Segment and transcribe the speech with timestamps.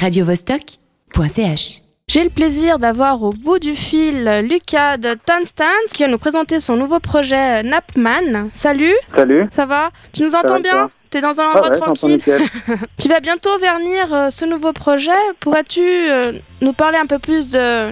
[0.00, 1.82] radiovostok.ch.
[2.08, 6.58] J'ai le plaisir d'avoir au bout du fil Lucas de Tanstans qui va nous présenter
[6.58, 8.48] son nouveau projet Napman.
[8.52, 9.46] Salut Salut.
[9.52, 9.90] Ça va?
[10.12, 10.90] Tu nous entends bien?
[11.10, 12.20] T'es dans un Ah endroit ouais, tranquille.
[12.98, 15.10] Tu vas bientôt vernir euh, ce nouveau projet.
[15.40, 17.90] Pourrais-tu euh, nous parler un peu plus de,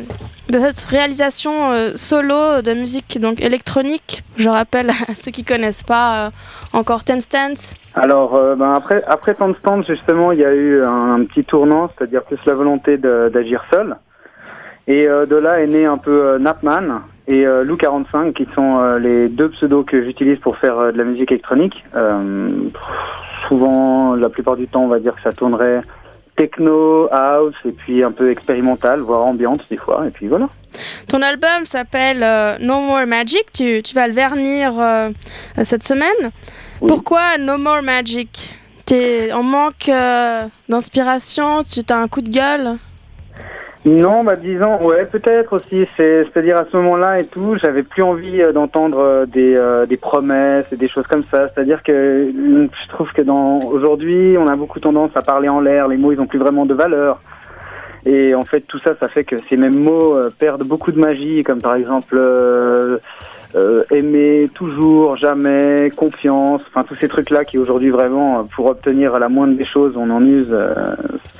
[0.50, 5.82] de cette réalisation euh, solo de musique donc électronique Je rappelle à ceux qui connaissent
[5.82, 6.30] pas euh,
[6.72, 7.74] encore Ten Stance.
[7.94, 12.22] Alors, euh, ben après, de stands, justement, il y a eu un, petit tournant, c'est-à-dire
[12.22, 13.96] plus la volonté d'agir seul.
[14.86, 19.50] Et de là est né un peu Napman et Lou 45, qui sont les deux
[19.50, 21.84] pseudos que j'utilise pour faire de la musique électronique.
[23.48, 25.82] Souvent, la plupart du temps, on va dire que ça tournerait
[26.38, 30.48] techno, house, et puis un peu expérimental, voire ambiante des fois, et puis voilà.
[31.08, 33.46] Ton album s'appelle euh, No More Magic.
[33.52, 35.10] Tu, tu vas le vernir euh,
[35.64, 36.30] cette semaine.
[36.80, 36.88] Oui.
[36.88, 38.54] Pourquoi No More Magic?
[38.86, 41.62] T'es en manque euh, d'inspiration?
[41.62, 42.78] Tu as un coup de gueule?
[43.84, 45.86] Non, bah disons, ouais, peut-être aussi.
[45.96, 49.86] C'est, c'est-à-dire à ce moment-là et tout, j'avais plus envie euh, d'entendre euh, des, euh,
[49.86, 51.48] des promesses et des choses comme ça.
[51.48, 55.86] C'est-à-dire que je trouve que dans aujourd'hui, on a beaucoup tendance à parler en l'air.
[55.86, 57.20] Les mots, ils ont plus vraiment de valeur.
[58.04, 61.42] Et en fait, tout ça, ça fait que ces mêmes mots perdent beaucoup de magie,
[61.42, 62.16] comme par exemple
[63.54, 66.60] euh, aimer, toujours, jamais, confiance.
[66.68, 70.10] Enfin, tous ces trucs-là qui aujourd'hui vraiment, euh, pour obtenir la moindre des choses, on
[70.10, 70.74] en use euh,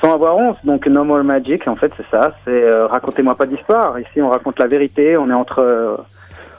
[0.01, 0.57] sans avoir honte.
[0.65, 2.35] Donc No More Magic, en fait, c'est ça.
[2.45, 3.99] C'est euh, racontez-moi pas d'histoire.
[4.01, 5.17] Ici, on raconte la vérité.
[5.17, 5.97] On est entre, euh,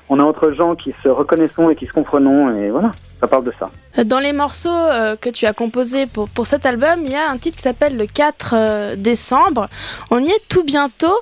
[0.09, 2.55] on est entre gens qui se reconnaissons et qui se comprenons.
[2.55, 3.69] Et voilà, ça parle de ça.
[4.03, 7.29] Dans les morceaux euh, que tu as composés pour, pour cet album, il y a
[7.29, 9.67] un titre qui s'appelle le 4 euh, décembre.
[10.11, 11.17] On y est tout bientôt.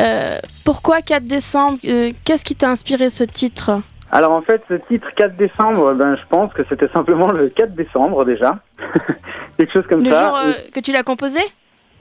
[0.00, 1.78] Euh, pourquoi 4 décembre?
[2.24, 3.80] Qu'est-ce qui t'a inspiré ce titre?
[4.10, 7.72] Alors en fait, ce titre 4 décembre, ben je pense que c'était simplement le 4
[7.74, 8.58] décembre déjà,
[9.58, 10.24] quelque chose comme Le ça.
[10.24, 11.40] jour euh, que tu l'as composé?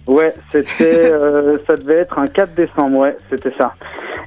[0.08, 3.74] Ouais, c'était, euh, ça devait être un 4 décembre, ouais, c'était ça.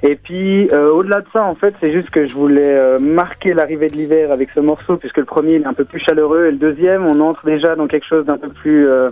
[0.02, 3.52] Et puis, euh, au-delà de ça, en fait, c'est juste que je voulais euh, marquer
[3.52, 6.46] l'arrivée de l'hiver avec ce morceau, puisque le premier il est un peu plus chaleureux,
[6.46, 9.10] et le deuxième, on entre déjà dans quelque chose d'un peu plus euh,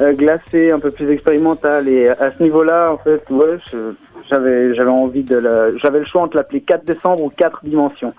[0.00, 1.88] euh, glacé, un peu plus expérimental.
[1.88, 3.58] Et à ce niveau-là, en fait, ouais,
[4.30, 5.76] j'avais, j'avais envie de, la...
[5.76, 8.14] j'avais le choix entre l'appeler 4 décembre ou 4 dimensions.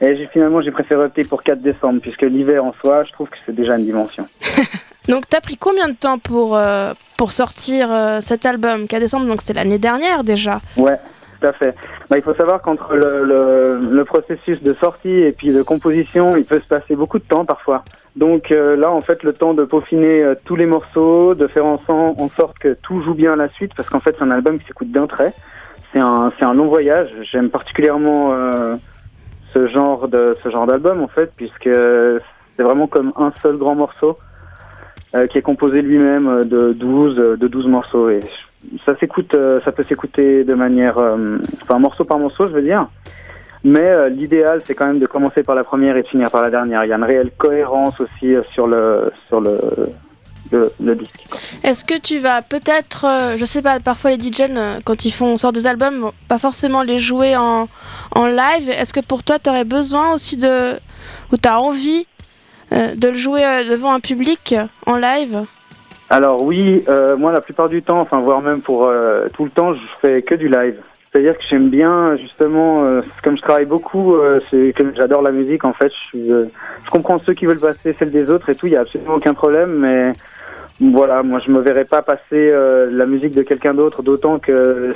[0.00, 3.28] Et j'ai finalement, j'ai préféré opter pour 4 décembre, puisque l'hiver en soi, je trouve
[3.28, 4.26] que c'est déjà une dimension.
[5.08, 8.86] Donc, t'as pris combien de temps pour, euh, pour sortir euh, cet album?
[8.86, 10.60] 4 décembre, donc c'est l'année dernière déjà.
[10.76, 10.98] Ouais,
[11.40, 11.74] tout à fait.
[12.08, 16.36] Bah, il faut savoir qu'entre le, le, le processus de sortie et puis de composition,
[16.36, 17.84] il peut se passer beaucoup de temps parfois.
[18.16, 21.66] Donc euh, là, en fait, le temps de peaufiner euh, tous les morceaux, de faire
[21.66, 21.78] en,
[22.36, 24.66] sorte que tout joue bien à la suite, parce qu'en fait, c'est un album qui
[24.66, 25.34] s'écoute d'un trait.
[25.92, 27.10] C'est un, un long voyage.
[27.30, 28.76] J'aime particulièrement euh,
[29.52, 31.68] ce genre de ce genre d'album, en fait, puisque
[32.56, 34.16] c'est vraiment comme un seul grand morceau
[35.28, 38.10] qui est composé lui-même euh, de 12, euh, de 12 morceaux.
[38.10, 38.20] Et
[38.84, 42.62] ça s'écoute, euh, ça peut s'écouter de manière, euh, enfin morceau par morceau, je veux
[42.62, 42.88] dire.
[43.62, 46.42] Mais euh, l'idéal, c'est quand même de commencer par la première et de finir par
[46.42, 46.84] la dernière.
[46.84, 49.58] Il y a une réelle cohérence aussi euh, sur le sur le
[50.80, 51.26] le, disque.
[51.62, 55.10] Est-ce que tu vas peut-être, euh, je sais pas, parfois les DJ, euh, quand ils
[55.10, 57.68] font sortent des albums, vont pas forcément les jouer en,
[58.14, 58.68] en live.
[58.68, 60.74] Est-ce que pour toi, tu aurais besoin aussi de.
[61.32, 62.13] ou tu as envie euh,
[62.70, 65.42] de le jouer euh, devant un public euh, en live
[66.10, 69.50] Alors oui, euh, moi la plupart du temps, enfin voire même pour euh, tout le
[69.50, 70.76] temps, je fais que du live.
[71.12, 75.30] C'est-à-dire que j'aime bien justement, euh, comme je travaille beaucoup, euh, c'est que j'adore la
[75.30, 75.92] musique en fait.
[76.12, 76.44] Je, euh,
[76.84, 79.14] je comprends ceux qui veulent passer celle des autres et tout, il y a absolument
[79.14, 79.78] aucun problème.
[79.78, 80.12] Mais
[80.80, 84.92] voilà, moi je me verrais pas passer euh, la musique de quelqu'un d'autre, d'autant que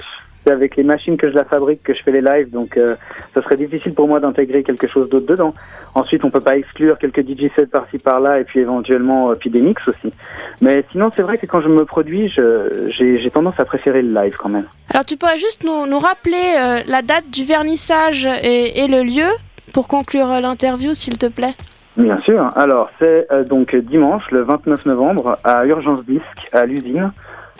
[0.49, 2.97] c'est avec les machines que je la fabrique que je fais les lives, donc euh,
[3.35, 5.55] ça serait difficile pour moi d'intégrer quelque chose d'autre dedans.
[5.95, 9.51] Ensuite, on peut pas exclure quelques DJ sets par-ci par-là et puis éventuellement euh, puis
[9.51, 10.13] des mix aussi.
[10.61, 14.37] Mais sinon, c'est vrai que quand je me produis, j'ai tendance à préférer le live
[14.39, 14.65] quand même.
[14.91, 19.03] Alors tu pourrais juste nous, nous rappeler euh, la date du vernissage et, et le
[19.03, 19.29] lieu
[19.75, 21.55] pour conclure euh, l'interview, s'il te plaît
[21.97, 22.51] Bien sûr.
[22.57, 27.11] Alors, c'est donc dimanche, le 29 novembre, à Urgence Disque, à l'usine.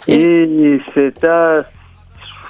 [0.07, 1.65] Et c'est à...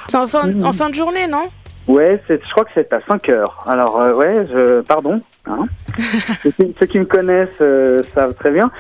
[0.09, 1.45] C'est en fin, en fin de journée, non?
[1.87, 3.65] Ouais, je crois que c'est à 5 heures.
[3.67, 4.81] Alors, euh, ouais, je...
[4.83, 5.21] pardon.
[5.47, 5.67] hein.
[6.43, 8.71] ceux, qui, ceux qui me connaissent euh, savent très bien.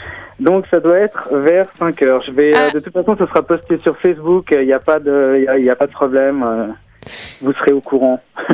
[0.40, 2.22] Donc, ça doit être vers 5 heures.
[2.26, 2.70] Je vais, euh, Ah.
[2.70, 4.48] de toute façon, ce sera posté sur Facebook.
[4.52, 6.42] Il n'y a, pas de- y a, y a pas de problème.
[6.42, 6.66] euh,
[7.40, 8.20] vous serez au courant.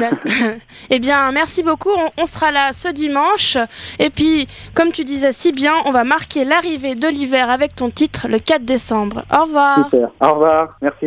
[0.91, 1.91] Eh bien, merci beaucoup.
[1.97, 3.57] On, on sera là ce dimanche.
[3.99, 7.91] Et puis, comme tu disais si bien, on va marquer l'arrivée de l'hiver avec ton
[7.91, 9.23] titre le 4 décembre.
[9.37, 9.89] Au revoir.
[9.91, 10.09] Super.
[10.21, 10.77] Au revoir.
[10.83, 11.07] Merci.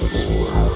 [0.00, 0.69] was born.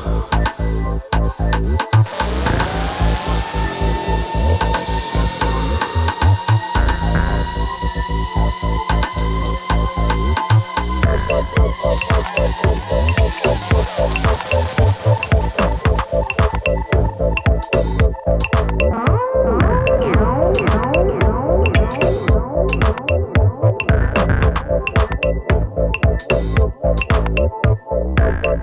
[28.44, 28.60] Bye.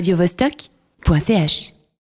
[0.00, 1.79] radiovostok.ch